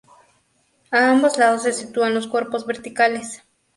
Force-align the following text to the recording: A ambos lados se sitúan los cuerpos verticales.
A 0.89 1.11
ambos 1.11 1.37
lados 1.37 1.61
se 1.61 1.73
sitúan 1.73 2.15
los 2.15 2.25
cuerpos 2.25 2.65
verticales. 2.65 3.43